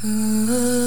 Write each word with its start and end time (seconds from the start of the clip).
I 0.00 0.77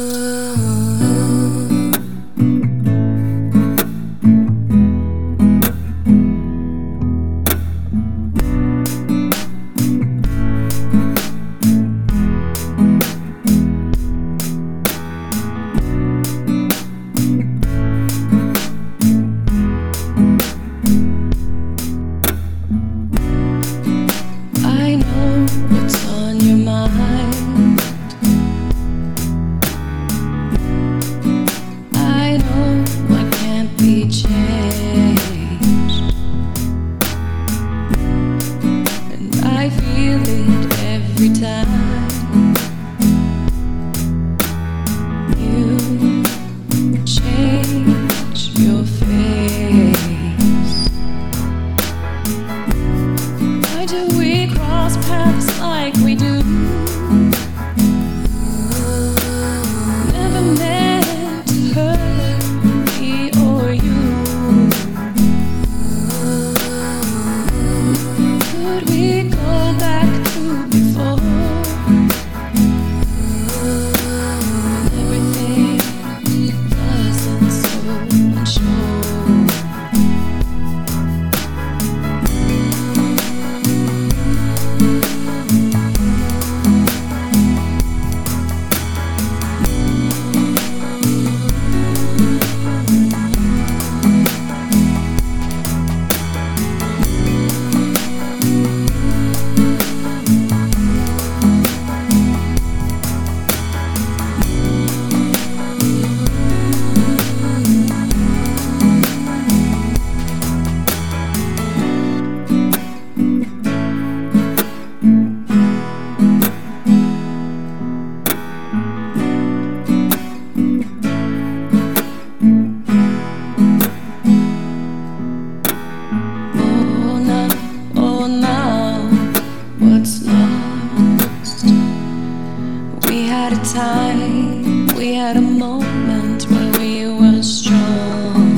had 133.31 133.53
a 133.53 133.64
time, 133.64 134.88
we 134.97 135.14
had 135.14 135.38
a 135.38 135.42
moment 135.42 136.44
when 136.52 136.69
we 136.74 137.08
were 137.08 137.42
strong. 137.42 138.58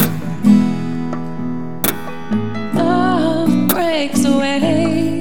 Love 2.74 3.68
breaks 3.68 4.26
away. 4.26 5.13